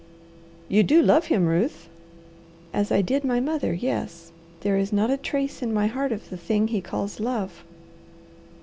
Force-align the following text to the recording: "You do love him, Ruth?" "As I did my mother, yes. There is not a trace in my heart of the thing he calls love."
"You 0.67 0.81
do 0.81 1.03
love 1.03 1.25
him, 1.25 1.45
Ruth?" 1.45 1.87
"As 2.73 2.91
I 2.91 3.03
did 3.03 3.23
my 3.23 3.39
mother, 3.39 3.71
yes. 3.71 4.31
There 4.61 4.75
is 4.75 4.91
not 4.91 5.11
a 5.11 5.15
trace 5.17 5.61
in 5.61 5.71
my 5.75 5.85
heart 5.85 6.11
of 6.11 6.31
the 6.31 6.37
thing 6.37 6.69
he 6.69 6.81
calls 6.81 7.19
love." 7.19 7.63